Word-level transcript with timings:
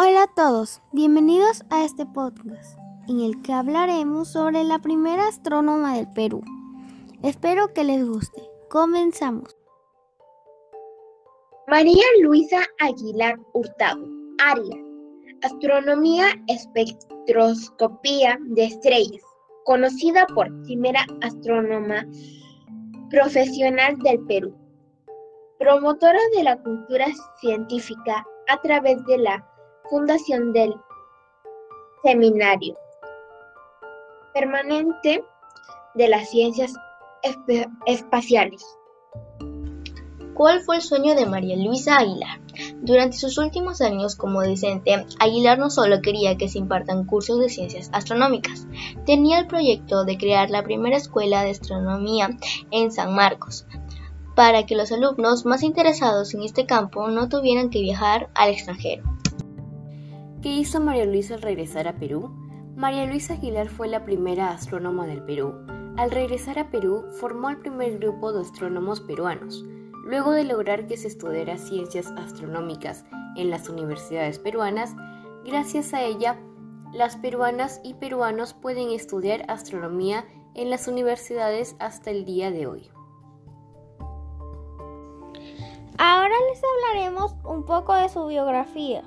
Hola 0.00 0.22
a 0.22 0.26
todos, 0.28 0.80
bienvenidos 0.92 1.64
a 1.70 1.84
este 1.84 2.06
podcast 2.06 2.78
en 3.08 3.18
el 3.18 3.42
que 3.42 3.52
hablaremos 3.52 4.28
sobre 4.28 4.62
la 4.62 4.78
primera 4.78 5.26
astrónoma 5.26 5.96
del 5.96 6.08
Perú. 6.12 6.40
Espero 7.24 7.74
que 7.74 7.82
les 7.82 8.06
guste. 8.06 8.40
Comenzamos. 8.70 9.56
María 11.66 12.04
Luisa 12.22 12.60
Aguilar 12.78 13.40
Hurtado, 13.54 14.06
ARIA, 14.38 14.76
Astronomía 15.42 16.26
Espectroscopía 16.46 18.38
de 18.40 18.66
Estrellas, 18.66 19.24
conocida 19.64 20.28
por 20.32 20.46
primera 20.62 21.04
astrónoma 21.22 22.06
profesional 23.10 23.98
del 23.98 24.24
Perú, 24.26 24.54
promotora 25.58 26.20
de 26.36 26.44
la 26.44 26.56
cultura 26.62 27.06
científica 27.40 28.24
a 28.46 28.60
través 28.62 29.04
de 29.06 29.18
la 29.18 29.44
fundación 29.90 30.52
del 30.52 30.74
Seminario 32.02 32.76
Permanente 34.34 35.24
de 35.94 36.08
las 36.08 36.30
Ciencias 36.30 36.72
Espaciales. 37.86 38.64
¿Cuál 40.34 40.60
fue 40.60 40.76
el 40.76 40.82
sueño 40.82 41.16
de 41.16 41.26
María 41.26 41.56
Luisa 41.56 41.96
Aguilar? 41.96 42.40
Durante 42.76 43.16
sus 43.16 43.38
últimos 43.38 43.80
años 43.80 44.14
como 44.14 44.44
docente, 44.44 45.04
Aguilar 45.18 45.58
no 45.58 45.68
solo 45.68 46.00
quería 46.00 46.36
que 46.36 46.48
se 46.48 46.58
impartan 46.58 47.06
cursos 47.06 47.40
de 47.40 47.48
ciencias 47.48 47.90
astronómicas, 47.92 48.68
tenía 49.04 49.40
el 49.40 49.48
proyecto 49.48 50.04
de 50.04 50.16
crear 50.16 50.50
la 50.50 50.62
primera 50.62 50.96
escuela 50.96 51.42
de 51.42 51.50
astronomía 51.50 52.30
en 52.70 52.92
San 52.92 53.14
Marcos, 53.16 53.66
para 54.36 54.64
que 54.64 54.76
los 54.76 54.92
alumnos 54.92 55.44
más 55.44 55.64
interesados 55.64 56.32
en 56.34 56.44
este 56.44 56.66
campo 56.66 57.08
no 57.08 57.28
tuvieran 57.28 57.70
que 57.70 57.80
viajar 57.80 58.30
al 58.34 58.50
extranjero. 58.50 59.17
¿Qué 60.40 60.50
hizo 60.50 60.80
María 60.80 61.04
Luisa 61.04 61.34
al 61.34 61.42
regresar 61.42 61.88
a 61.88 61.96
Perú? 61.96 62.30
María 62.76 63.06
Luisa 63.06 63.34
Aguilar 63.34 63.68
fue 63.68 63.88
la 63.88 64.04
primera 64.04 64.52
astrónoma 64.52 65.04
del 65.04 65.24
Perú. 65.24 65.52
Al 65.96 66.12
regresar 66.12 66.60
a 66.60 66.70
Perú, 66.70 67.06
formó 67.18 67.50
el 67.50 67.58
primer 67.58 67.98
grupo 67.98 68.32
de 68.32 68.42
astrónomos 68.42 69.00
peruanos. 69.00 69.64
Luego 70.04 70.30
de 70.30 70.44
lograr 70.44 70.86
que 70.86 70.96
se 70.96 71.08
estudiara 71.08 71.58
ciencias 71.58 72.06
astronómicas 72.12 73.04
en 73.34 73.50
las 73.50 73.68
universidades 73.68 74.38
peruanas, 74.38 74.94
gracias 75.44 75.92
a 75.92 76.04
ella, 76.04 76.38
las 76.92 77.16
peruanas 77.16 77.80
y 77.82 77.94
peruanos 77.94 78.54
pueden 78.54 78.90
estudiar 78.90 79.44
astronomía 79.48 80.24
en 80.54 80.70
las 80.70 80.86
universidades 80.86 81.74
hasta 81.80 82.12
el 82.12 82.24
día 82.24 82.52
de 82.52 82.68
hoy. 82.68 82.88
Ahora 85.98 86.34
les 86.48 86.62
hablaremos 86.62 87.34
un 87.44 87.64
poco 87.64 87.92
de 87.94 88.08
su 88.08 88.24
biografía. 88.28 89.02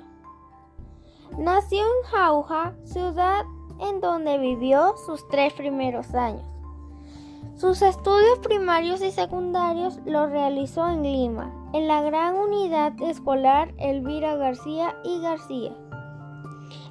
Nació 1.38 1.78
en 1.78 2.10
Jauja, 2.10 2.74
ciudad 2.84 3.46
en 3.80 4.02
donde 4.02 4.36
vivió 4.36 4.94
sus 5.06 5.26
tres 5.28 5.54
primeros 5.54 6.14
años. 6.14 6.44
Sus 7.56 7.80
estudios 7.80 8.38
primarios 8.40 9.00
y 9.00 9.12
secundarios 9.12 9.98
los 10.04 10.30
realizó 10.30 10.86
en 10.90 11.02
Lima, 11.02 11.50
en 11.72 11.88
la 11.88 12.02
Gran 12.02 12.34
Unidad 12.34 12.92
Escolar 13.02 13.72
Elvira 13.78 14.36
García 14.36 14.94
y 15.04 15.22
García. 15.22 15.72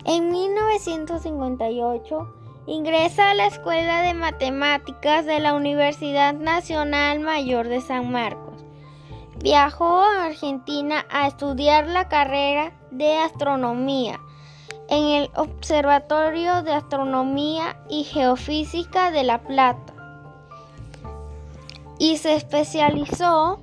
En 0.05 0.31
1958 0.31 2.35
ingresa 2.65 3.29
a 3.29 3.35
la 3.35 3.45
Escuela 3.45 4.01
de 4.01 4.15
Matemáticas 4.15 5.27
de 5.27 5.39
la 5.39 5.53
Universidad 5.53 6.33
Nacional 6.33 7.19
Mayor 7.19 7.67
de 7.67 7.81
San 7.81 8.11
Marcos. 8.11 8.65
Viajó 9.37 10.01
a 10.01 10.25
Argentina 10.25 11.05
a 11.11 11.27
estudiar 11.27 11.87
la 11.87 12.09
carrera 12.09 12.73
de 12.89 13.19
astronomía 13.19 14.19
en 14.91 15.05
el 15.05 15.29
Observatorio 15.35 16.63
de 16.63 16.73
Astronomía 16.73 17.77
y 17.89 18.03
Geofísica 18.03 19.09
de 19.09 19.23
La 19.23 19.41
Plata 19.41 19.93
y 21.97 22.17
se 22.17 22.35
especializó 22.35 23.61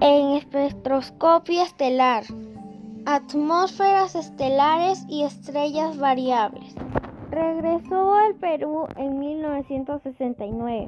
en 0.00 0.36
espectroscopia 0.36 1.64
estelar, 1.64 2.22
atmósferas 3.04 4.14
estelares 4.14 5.04
y 5.08 5.24
estrellas 5.24 5.98
variables. 5.98 6.72
Regresó 7.30 8.14
al 8.14 8.36
Perú 8.36 8.86
en 8.96 9.18
1969. 9.18 10.86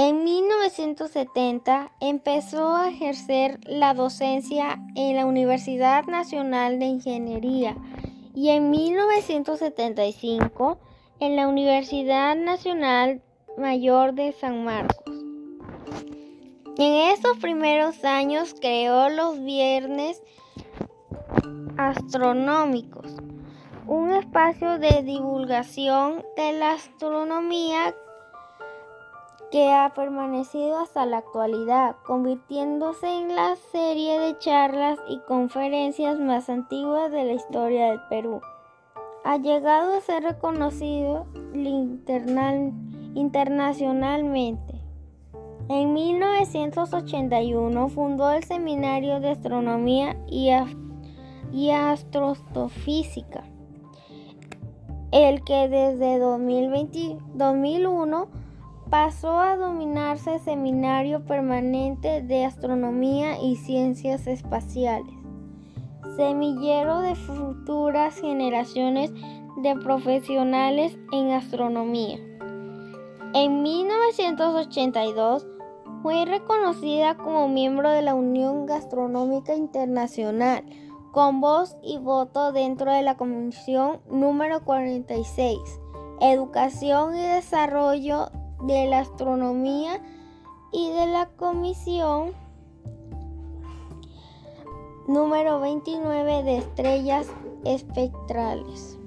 En 0.00 0.22
1970 0.22 1.90
empezó 1.98 2.76
a 2.76 2.88
ejercer 2.88 3.58
la 3.64 3.94
docencia 3.94 4.78
en 4.94 5.16
la 5.16 5.26
Universidad 5.26 6.04
Nacional 6.04 6.78
de 6.78 6.84
Ingeniería 6.84 7.76
y 8.32 8.50
en 8.50 8.70
1975 8.70 10.78
en 11.18 11.34
la 11.34 11.48
Universidad 11.48 12.36
Nacional 12.36 13.22
Mayor 13.56 14.14
de 14.14 14.30
San 14.30 14.62
Marcos. 14.62 15.16
En 16.76 17.10
esos 17.12 17.36
primeros 17.38 18.04
años 18.04 18.54
creó 18.60 19.08
los 19.08 19.42
Viernes 19.42 20.22
Astronómicos, 21.76 23.16
un 23.88 24.12
espacio 24.12 24.78
de 24.78 25.02
divulgación 25.02 26.24
de 26.36 26.52
la 26.52 26.74
astronomía 26.74 27.96
que 29.50 29.72
ha 29.72 29.94
permanecido 29.94 30.78
hasta 30.78 31.06
la 31.06 31.16
actualidad, 31.18 31.96
convirtiéndose 32.04 33.08
en 33.08 33.34
la 33.34 33.56
serie 33.72 34.18
de 34.18 34.38
charlas 34.38 34.98
y 35.08 35.18
conferencias 35.20 36.18
más 36.18 36.50
antiguas 36.50 37.10
de 37.10 37.24
la 37.24 37.32
historia 37.32 37.86
del 37.86 38.00
Perú. 38.10 38.42
Ha 39.24 39.38
llegado 39.38 39.96
a 39.96 40.00
ser 40.00 40.22
reconocido 40.22 41.26
internacionalmente. 43.14 44.74
En 45.70 45.92
1981 45.92 47.88
fundó 47.88 48.30
el 48.30 48.44
Seminario 48.44 49.20
de 49.20 49.30
Astronomía 49.30 50.16
y, 50.26 50.50
Astrofísica, 51.70 53.44
el 55.10 55.42
que 55.44 55.68
desde 55.68 56.18
2001 56.18 58.28
pasó 58.90 59.38
a 59.38 59.56
dominarse 59.56 60.38
Seminario 60.38 61.24
Permanente 61.24 62.22
de 62.22 62.44
Astronomía 62.46 63.40
y 63.40 63.56
Ciencias 63.56 64.26
Espaciales, 64.26 65.14
semillero 66.16 67.00
de 67.00 67.14
futuras 67.14 68.18
generaciones 68.18 69.12
de 69.58 69.76
profesionales 69.76 70.96
en 71.12 71.32
astronomía. 71.32 72.18
En 73.34 73.62
1982 73.62 75.46
fue 76.02 76.24
reconocida 76.24 77.16
como 77.16 77.48
miembro 77.48 77.90
de 77.90 78.00
la 78.00 78.14
Unión 78.14 78.64
Gastronómica 78.64 79.54
Internacional, 79.54 80.64
con 81.12 81.42
voz 81.42 81.76
y 81.82 81.98
voto 81.98 82.52
dentro 82.52 82.90
de 82.90 83.02
la 83.02 83.18
Comisión 83.18 84.00
número 84.10 84.64
46, 84.64 85.58
Educación 86.20 87.16
y 87.16 87.22
Desarrollo 87.22 88.30
de 88.62 88.86
la 88.86 89.00
Astronomía 89.00 90.02
y 90.72 90.90
de 90.90 91.06
la 91.06 91.26
Comisión 91.36 92.32
número 95.06 95.60
29 95.60 96.42
de 96.42 96.58
Estrellas 96.58 97.28
Espectrales. 97.64 98.98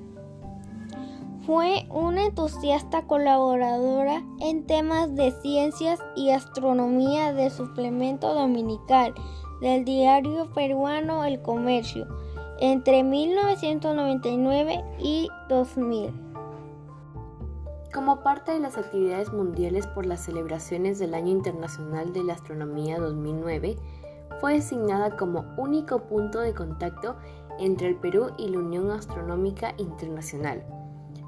Fue 1.45 1.85
una 1.89 2.25
entusiasta 2.25 3.07
colaboradora 3.07 4.23
en 4.39 4.65
temas 4.65 5.15
de 5.15 5.31
ciencias 5.41 5.99
y 6.15 6.31
astronomía 6.31 7.33
de 7.33 7.49
suplemento 7.49 8.33
dominical 8.33 9.13
del 9.59 9.85
diario 9.85 10.51
peruano 10.53 11.23
El 11.23 11.41
Comercio 11.41 12.07
entre 12.59 13.03
1999 13.03 14.83
y 14.99 15.29
2000. 15.49 16.30
Como 17.93 18.23
parte 18.23 18.53
de 18.53 18.61
las 18.61 18.77
actividades 18.77 19.33
mundiales 19.33 19.85
por 19.85 20.05
las 20.05 20.23
celebraciones 20.23 20.97
del 20.97 21.13
Año 21.13 21.31
Internacional 21.31 22.13
de 22.13 22.23
la 22.23 22.33
Astronomía 22.33 22.97
2009, 22.97 23.75
fue 24.39 24.53
designada 24.53 25.17
como 25.17 25.43
único 25.57 26.07
punto 26.07 26.39
de 26.39 26.53
contacto 26.53 27.17
entre 27.59 27.89
el 27.89 27.97
Perú 27.97 28.31
y 28.37 28.47
la 28.47 28.59
Unión 28.59 28.91
Astronómica 28.91 29.73
Internacional, 29.77 30.63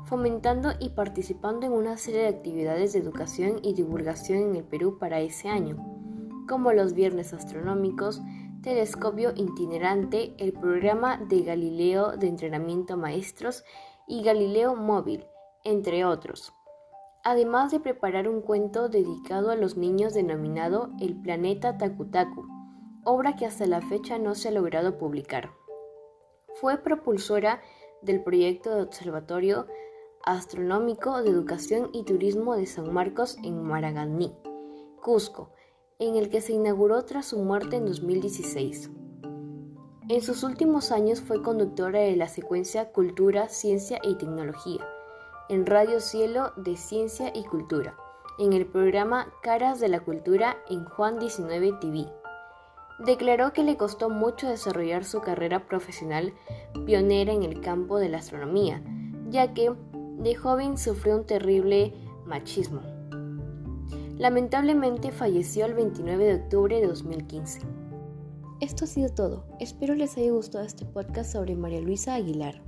fomentando 0.06 0.70
y 0.80 0.92
participando 0.92 1.66
en 1.66 1.74
una 1.74 1.98
serie 1.98 2.22
de 2.22 2.30
actividades 2.30 2.94
de 2.94 3.00
educación 3.00 3.60
y 3.62 3.74
divulgación 3.74 4.40
en 4.40 4.56
el 4.56 4.64
Perú 4.64 4.98
para 4.98 5.20
ese 5.20 5.50
año, 5.50 5.76
como 6.48 6.72
los 6.72 6.94
Viernes 6.94 7.34
Astronómicos, 7.34 8.22
Telescopio 8.62 9.34
Itinerante, 9.36 10.34
el 10.38 10.54
programa 10.54 11.18
de 11.18 11.42
Galileo 11.42 12.16
de 12.16 12.30
entrenamiento 12.30 12.96
maestros 12.96 13.66
y 14.08 14.24
Galileo 14.24 14.78
Móvil, 14.78 15.26
entre 15.64 16.06
otros. 16.06 16.54
Además 17.24 17.72
de 17.72 17.80
preparar 17.80 18.28
un 18.28 18.42
cuento 18.42 18.90
dedicado 18.90 19.50
a 19.52 19.56
los 19.56 19.78
niños 19.78 20.14
denominado 20.14 20.90
El 21.00 21.16
planeta 21.16 21.78
Takutaku, 21.78 22.46
obra 23.06 23.36
que 23.36 23.46
hasta 23.46 23.66
la 23.66 23.82
fecha 23.82 24.18
no 24.18 24.36
se 24.36 24.50
ha 24.50 24.52
logrado 24.52 24.98
publicar. 24.98 25.52
Fue 26.56 26.78
propulsora 26.78 27.62
del 28.02 28.24
proyecto 28.24 28.76
de 28.76 28.82
Observatorio 28.82 29.68
Astronómico 30.26 31.22
de 31.22 31.30
Educación 31.30 31.90
y 31.94 32.04
Turismo 32.04 32.56
de 32.56 32.66
San 32.66 32.94
Marcos 32.94 33.38
en 33.44 33.62
Maraganí, 33.62 34.34
Cusco, 35.02 35.52
en 36.00 36.16
el 36.16 36.30
que 36.30 36.42
se 36.42 36.54
inauguró 36.54 37.04
tras 37.06 37.28
su 37.28 37.40
muerte 37.40 37.78
en 37.78 37.86
2016. 37.86 38.90
En 40.10 40.22
sus 40.22 40.44
últimos 40.44 40.92
años 40.92 41.22
fue 41.22 41.42
conductora 41.42 42.00
de 42.00 42.16
la 42.16 42.28
secuencia 42.28 42.92
Cultura, 42.92 43.48
Ciencia 43.48 44.00
y 44.04 44.16
Tecnología, 44.16 44.86
en 45.50 45.66
Radio 45.66 46.00
Cielo 46.00 46.54
de 46.56 46.78
Ciencia 46.78 47.32
y 47.36 47.44
Cultura, 47.44 47.96
en 48.40 48.54
el 48.54 48.66
programa 48.66 49.28
Caras 49.42 49.80
de 49.80 49.90
la 49.90 50.00
Cultura 50.00 50.58
en 50.70 50.86
Juan 50.86 51.20
19 51.20 51.74
TV. 51.82 52.06
Declaró 53.06 53.52
que 53.54 53.64
le 53.64 53.76
costó 53.76 54.10
mucho 54.10 54.48
desarrollar 54.48 55.04
su 55.04 55.22
carrera 55.22 55.68
profesional 55.68 56.34
pionera 56.86 57.34
en 57.34 57.44
el 57.44 57.60
campo 57.60 58.00
de 58.00 58.10
la 58.10 58.20
astronomía, 58.20 58.82
ya 59.30 59.54
que 59.54 59.74
de 60.20 60.36
joven 60.36 60.78
sufrió 60.78 61.18
un 61.18 61.26
terrible 61.26 61.94
machismo. 62.26 62.82
Lamentablemente 64.18 65.12
falleció 65.12 65.66
el 65.66 65.74
29 65.74 66.24
de 66.24 66.36
octubre 66.36 66.80
de 66.80 66.88
2015. 66.88 67.62
Esto 68.62 68.86
ha 68.86 68.88
sido 68.88 69.10
todo. 69.10 69.44
Espero 69.60 69.96
les 69.96 70.16
haya 70.18 70.32
gustado 70.32 70.64
este 70.64 70.86
podcast 70.86 71.34
sobre 71.34 71.56
María 71.56 71.82
Luisa 71.82 72.14
Aguilar. 72.14 72.62